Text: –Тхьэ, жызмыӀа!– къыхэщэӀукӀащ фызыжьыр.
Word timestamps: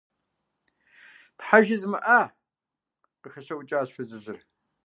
–Тхьэ, 1.37 1.59
жызмыӀа!– 1.65 2.21
къыхэщэӀукӀащ 3.21 3.89
фызыжьыр. 3.95 4.37